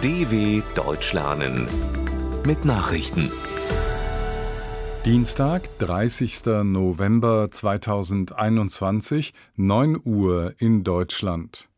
DW 0.00 0.62
Deutsch 0.76 1.12
lernen 1.12 1.66
mit 2.46 2.64
Nachrichten. 2.64 3.32
Dienstag, 5.04 5.68
30. 5.80 6.62
November 6.62 7.50
2021, 7.50 9.34
9 9.56 10.00
Uhr 10.04 10.54
in 10.58 10.84
Deutschland. 10.84 11.68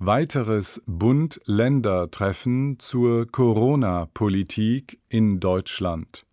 Weiteres 0.00 0.82
Bund-Länder-Treffen 0.86 2.80
zur 2.80 3.30
Corona-Politik 3.30 4.98
in 5.08 5.38
Deutschland. 5.38 6.26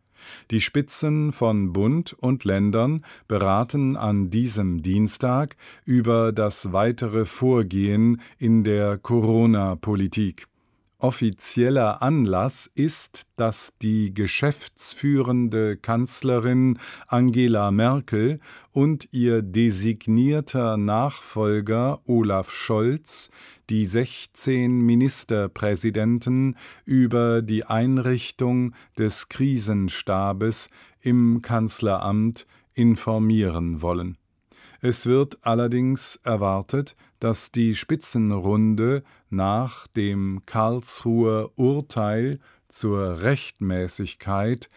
Die 0.49 0.59
Spitzen 0.59 1.31
von 1.31 1.71
Bund 1.71 2.13
und 2.13 2.45
Ländern 2.45 3.05
beraten 3.27 3.95
an 3.95 4.31
diesem 4.31 4.81
Dienstag 4.81 5.55
über 5.85 6.31
das 6.31 6.73
weitere 6.73 7.25
Vorgehen 7.25 8.21
in 8.39 8.63
der 8.63 8.97
Corona-Politik. 8.97 10.47
Offizieller 11.00 12.01
Anlass 12.01 12.71
ist, 12.74 13.28
dass 13.36 13.74
die 13.83 14.15
geschäftsführende 14.15 15.78
Kanzlerin 15.78 16.79
Angela 17.07 17.70
Merkel 17.70 18.39
und 18.71 19.07
ihr 19.11 19.43
designierter 19.43 20.75
Nachfolger 20.75 22.01
Olaf 22.07 22.50
Scholz 22.51 23.29
die 23.70 23.86
16 23.86 24.82
Ministerpräsidenten 24.82 26.57
über 26.86 27.43
die 27.43 27.65
Einrichtung 27.65 28.73
des 28.98 29.29
Krisenstabes 29.29 30.70
im 31.01 31.43
Kanzleramt 31.43 32.48
informieren 32.73 33.84
wollen. 33.84 34.17
Es 34.81 35.05
wird 35.05 35.38
allerdings 35.41 36.19
erwartet, 36.23 36.95
dass 37.19 37.52
die 37.52 37.75
Spitzenrunde 37.75 39.03
nach 39.30 39.86
dem 39.88 40.41
Karlsruher 40.45 41.52
Urteil 41.55 42.39
zur 42.67 43.22
Rechtmäßigkeit 43.22 44.69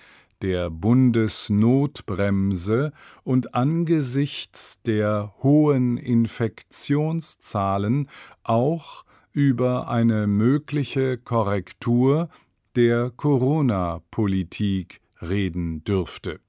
der 0.43 0.71
Bundesnotbremse 0.71 2.93
und 3.25 3.55
angesichts 3.55 4.81
der 4.83 5.35
hohen 5.43 5.97
Infektionszahlen 5.99 8.09
auch 8.43 9.05
über 9.33 9.89
eine 9.89 10.27
mögliche 10.27 11.19
Korrektur 11.19 12.31
der 12.75 13.11
Corona-Politik 13.11 15.03
reden 15.21 15.85
dürfte. 15.85 16.41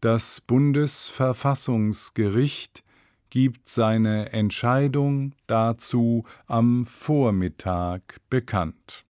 Das 0.00 0.40
Bundesverfassungsgericht 0.40 2.82
gibt 3.28 3.68
seine 3.68 4.32
Entscheidung 4.32 5.34
dazu 5.46 6.24
am 6.46 6.86
Vormittag 6.86 8.16
bekannt. 8.30 9.04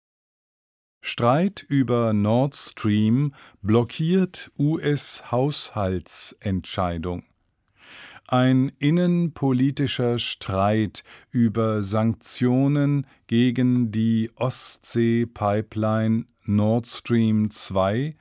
Streit 1.03 1.63
über 1.69 2.15
Nord 2.15 2.57
Stream 2.57 3.35
blockiert 3.61 4.51
US-Haushaltsentscheidung. 4.59 7.25
Ein 8.27 8.73
innenpolitischer 8.79 10.19
Streit 10.19 11.05
über 11.31 11.83
Sanktionen 11.83 13.07
gegen 13.27 13.93
die 13.93 14.31
Ostsee-Pipeline 14.37 16.25
Nord 16.45 16.87
Stream 16.87 17.51
2 17.51 18.17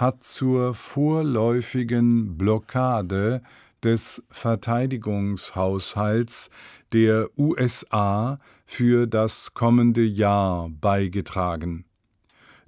hat 0.00 0.24
zur 0.24 0.74
vorläufigen 0.74 2.36
Blockade 2.38 3.42
des 3.84 4.22
Verteidigungshaushalts 4.30 6.48
der 6.92 7.28
USA 7.36 8.40
für 8.64 9.06
das 9.06 9.52
kommende 9.52 10.02
Jahr 10.02 10.70
beigetragen. 10.70 11.84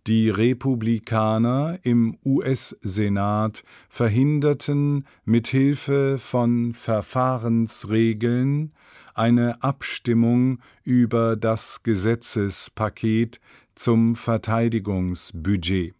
Die 0.06 0.28
Republikaner 0.28 1.78
im 1.84 2.18
US-Senat 2.24 3.64
verhinderten 3.88 5.06
mithilfe 5.24 6.18
von 6.18 6.74
Verfahrensregeln 6.74 8.74
eine 9.14 9.62
Abstimmung 9.62 10.60
über 10.82 11.36
das 11.36 11.82
Gesetzespaket 11.82 13.40
zum 13.74 14.16
Verteidigungsbudget. 14.16 15.94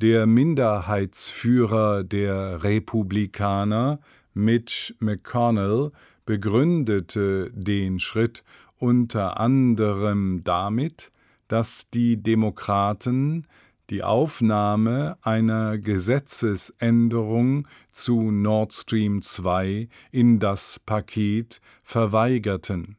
Der 0.00 0.26
Minderheitsführer 0.26 2.04
der 2.04 2.64
Republikaner, 2.64 4.00
Mitch 4.32 4.94
McConnell 4.98 5.92
begründete 6.24 7.50
den 7.52 8.00
Schritt 8.00 8.42
unter 8.78 9.38
anderem 9.38 10.40
damit, 10.42 11.12
dass 11.48 11.90
die 11.90 12.16
Demokraten 12.16 13.46
die 13.90 14.02
Aufnahme 14.02 15.18
einer 15.20 15.76
Gesetzesänderung 15.76 17.68
zu 17.92 18.30
Nord 18.30 18.72
Stream 18.72 19.20
2 19.20 19.86
in 20.12 20.38
das 20.38 20.78
Paket 20.78 21.60
verweigerten. 21.84 22.96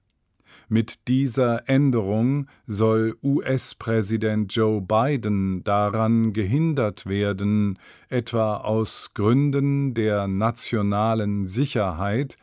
Mit 0.74 1.10
dieser 1.10 1.68
Änderung 1.68 2.48
soll 2.66 3.18
US-Präsident 3.22 4.56
Joe 4.56 4.80
Biden 4.82 5.66
daran 5.66 6.32
gehindert 6.32 7.06
werden, 7.06 7.78
etwa 8.08 8.56
aus 8.56 9.12
Gründen 9.14 9.94
der 9.94 10.30
nationalen 10.30 11.46
Sicherheit 11.46 12.38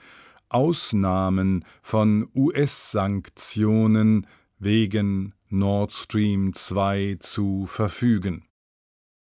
Ausnahmen 0.51 1.65
von 1.81 2.29
US-Sanktionen 2.35 4.27
wegen 4.59 5.33
Nord 5.49 5.93
Stream 5.93 6.53
2 6.53 7.17
zu 7.21 7.65
verfügen. 7.65 8.45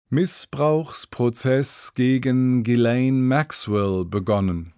Missbrauchsprozess 0.10 1.94
gegen 1.94 2.64
Ghislaine 2.64 3.20
Maxwell 3.20 4.04
begonnen. 4.04 4.74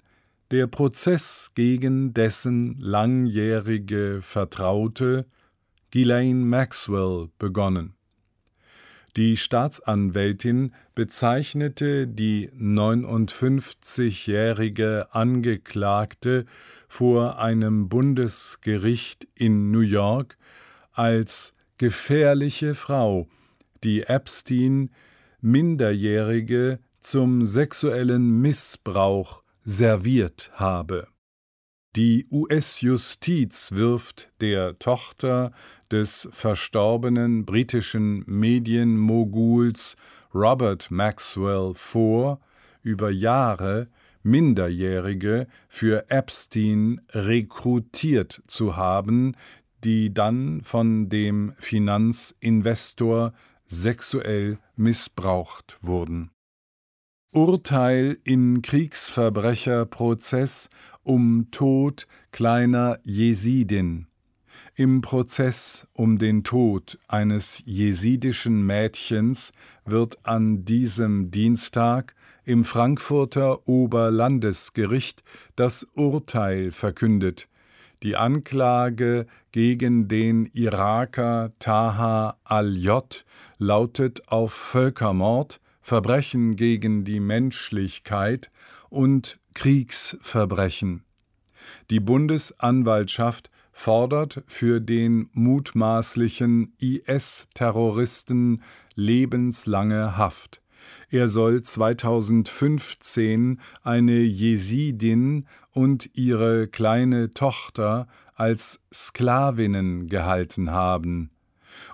der 0.51 0.67
Prozess 0.67 1.51
gegen 1.53 2.13
dessen 2.13 2.77
langjährige 2.79 4.21
Vertraute 4.21 5.25
Ghislaine 5.91 6.45
Maxwell 6.45 7.27
begonnen 7.39 7.93
die 9.19 9.35
Staatsanwältin 9.35 10.73
bezeichnete 10.95 12.07
die 12.07 12.49
59-jährige 12.51 15.07
Angeklagte 15.11 16.45
vor 16.87 17.37
einem 17.37 17.89
Bundesgericht 17.89 19.27
in 19.35 19.71
New 19.71 19.81
York 19.81 20.37
als 20.93 21.53
gefährliche 21.77 22.75
Frau, 22.75 23.27
die 23.83 24.03
Epstein 24.03 24.91
Minderjährige 25.41 26.79
zum 27.01 27.45
sexuellen 27.45 28.39
Missbrauch 28.39 29.43
serviert 29.65 30.49
habe 30.53 31.09
die 31.95 32.27
US-Justiz 32.31 33.71
wirft 33.71 34.31
der 34.41 34.77
Tochter 34.77 35.51
des 35.91 36.29
verstorbenen 36.31 37.45
britischen 37.45 38.23
Medienmoguls 38.27 39.95
Robert 40.33 40.91
Maxwell 40.91 41.73
vor, 41.73 42.39
über 42.83 43.09
Jahre 43.09 43.87
Minderjährige 44.21 45.47
für 45.67 46.05
Epstein 46.09 47.01
rekrutiert 47.11 48.43
zu 48.47 48.75
haben, 48.75 49.35
die 49.83 50.13
dann 50.13 50.61
von 50.61 51.09
dem 51.09 51.53
Finanzinvestor 51.57 53.33
sexuell 53.65 54.59
missbraucht 54.75 55.79
wurden. 55.81 56.29
Urteil 57.31 58.17
in 58.23 58.63
Kriegsverbrecherprozess 58.63 60.71
um 61.09 61.47
Tod 61.49 62.05
kleiner 62.31 62.99
Jesidin. 63.03 64.05
Im 64.75 65.01
Prozess 65.01 65.87
um 65.93 66.19
den 66.19 66.43
Tod 66.43 66.99
eines 67.07 67.63
jesidischen 67.65 68.63
Mädchens 68.63 69.51
wird 69.85 70.19
an 70.21 70.65
diesem 70.65 71.31
Dienstag 71.31 72.13
im 72.45 72.63
Frankfurter 72.63 73.67
Oberlandesgericht 73.67 75.23
das 75.55 75.83
Urteil 75.95 76.71
verkündet. 76.71 77.49
Die 78.03 78.15
Anklage 78.15 79.25
gegen 79.51 80.07
den 80.07 80.45
Iraker 80.53 81.53
Taha 81.57 82.37
al-J 82.43 83.25
lautet 83.57 84.27
auf 84.27 84.53
Völkermord, 84.53 85.59
Verbrechen 85.89 86.55
gegen 86.55 87.03
die 87.03 87.19
Menschlichkeit 87.19 88.51
und 88.91 89.39
Kriegsverbrechen. 89.55 91.03
Die 91.89 91.99
Bundesanwaltschaft 91.99 93.49
fordert 93.71 94.43
für 94.45 94.81
den 94.81 95.31
mutmaßlichen 95.33 96.73
IS-Terroristen 96.77 98.61
lebenslange 98.93 100.15
Haft. 100.15 100.61
Er 101.09 101.27
soll 101.27 101.63
2015 101.63 103.59
eine 103.81 104.19
Jesidin 104.19 105.47
und 105.71 106.11
ihre 106.13 106.67
kleine 106.67 107.33
Tochter 107.33 108.07
als 108.35 108.79
Sklavinnen 108.93 110.05
gehalten 110.05 110.69
haben. 110.69 111.31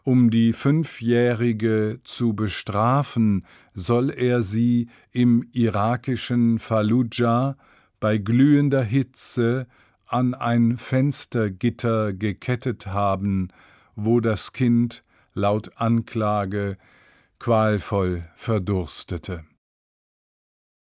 Um 0.04 0.30
die 0.30 0.54
Fünfjährige 0.54 2.00
zu 2.04 2.34
bestrafen, 2.34 3.46
soll 3.74 4.10
er 4.10 4.44
sie 4.44 4.90
im 5.12 5.48
irakischen 5.52 6.60
Fallujah 6.60 7.58
bei 8.00 8.18
glühender 8.18 8.84
Hitze 8.84 9.68
an 10.06 10.34
ein 10.34 10.78
Fenstergitter 10.78 12.14
gekettet 12.14 12.88
haben, 12.88 13.50
wo 13.96 14.20
das 14.20 14.54
Kind 14.54 15.04
laut 15.34 15.72
Anklage 15.78 16.78
qualvoll 17.40 18.28
verdurstete. 18.36 19.44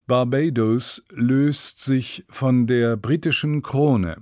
Barbados 0.06 1.01
löst 1.12 1.80
sich 1.80 2.25
von 2.30 2.68
der 2.68 2.98
britischen 2.98 3.62
Krone. 3.62 4.18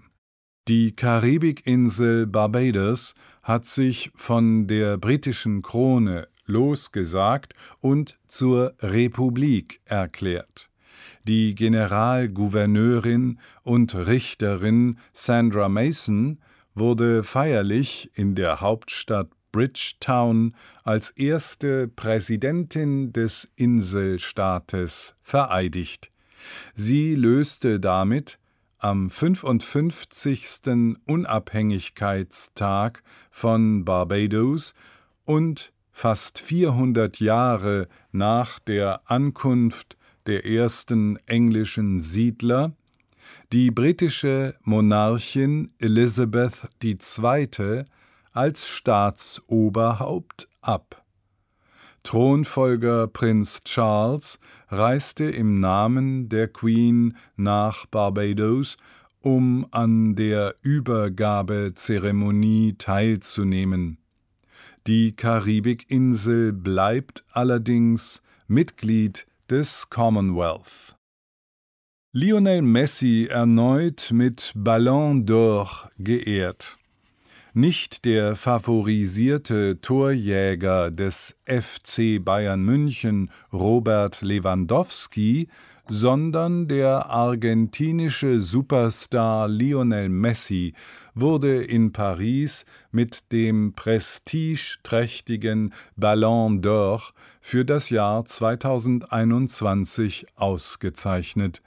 Die 0.68 0.92
Karibikinsel 0.92 2.28
Barbados 2.28 3.16
hat 3.44 3.66
sich 3.66 4.12
von 4.16 4.68
der 4.68 4.98
britischen 4.98 5.62
Krone 5.62 6.28
losgesagt 6.46 7.54
und 7.80 8.20
zur 8.28 8.74
Republik 8.80 9.82
erklärt. 9.86 10.70
Die 11.24 11.56
Generalgouverneurin 11.56 13.40
und 13.64 13.96
Richterin 13.96 14.98
Sandra 15.14 15.70
Mason 15.70 16.40
wurde 16.74 17.24
feierlich 17.24 18.12
in 18.16 18.36
der 18.36 18.62
Hauptstadt 18.62 19.30
Bridgetown 19.52 20.56
als 20.84 21.12
erste 21.12 21.88
Präsidentin 21.88 23.12
des 23.12 23.50
Inselstaates 23.56 25.16
vereidigt. 25.22 26.12
Sie 26.74 27.16
löste 27.16 27.80
damit 27.80 28.40
am 28.82 29.10
55. 29.10 30.98
Unabhängigkeitstag 31.06 33.04
von 33.30 33.86
Barbados 33.86 34.74
und 35.24 35.72
fast 35.92 36.40
400 36.40 37.20
Jahre 37.20 37.88
nach 38.12 38.58
der 38.60 39.02
Ankunft 39.06 39.98
der 40.26 40.46
ersten 40.46 41.18
englischen 41.28 42.00
Siedler 42.00 42.74
die 43.52 43.70
britische 43.70 44.56
Monarchin 44.64 45.72
Elizabeth 45.78 46.64
II. 46.84 47.86
als 48.34 48.68
Staatsoberhaupt 48.68 50.48
ab. 50.62 51.01
Thronfolger 52.04 53.08
Prinz 53.08 53.64
Charles 53.64 54.40
reiste 54.70 55.26
im 55.26 55.60
Namen 55.60 56.30
der 56.30 56.48
Queen 56.48 57.16
nach 57.36 57.86
Barbados, 57.86 58.78
um 59.22 59.68
an 59.72 60.16
der 60.16 60.56
Übergabezeremonie 60.62 62.76
teilzunehmen. 62.78 63.98
Die 64.88 65.16
Karibikinsel 65.16 66.54
bleibt 66.54 67.24
allerdings 67.32 68.24
Mitglied 68.48 69.28
des 69.50 69.90
Commonwealth. 69.90 70.96
Lionel 72.14 72.62
Messi 72.62 73.28
erneut 73.30 74.12
mit 74.12 74.52
Ballon 74.56 75.26
d'Or 75.26 75.90
geehrt. 75.98 76.78
Nicht 77.54 78.06
der 78.06 78.38
favorisierte 78.38 79.82
Torjäger 79.82 80.90
des 80.90 81.36
FC 81.46 82.24
Bayern 82.24 82.64
München 82.64 83.30
Robert 83.52 84.22
Lewandowski, 84.22 85.50
sondern 85.90 86.70
der 86.70 87.08
argentinische 87.08 88.40
Superstar 88.40 89.50
Lionel 89.50 90.08
Messi 90.08 90.76
wurde 91.14 91.62
in 91.62 91.92
Paris 91.92 92.66
mit 92.90 93.34
dem 93.34 93.74
prestigeträchtigen 93.74 95.74
Ballon 95.98 96.62
d'Or 96.62 97.12
für 97.42 97.66
das 97.66 97.90
Jahr 97.90 98.24
2021 98.24 100.26
ausgezeichnet. 100.38 101.62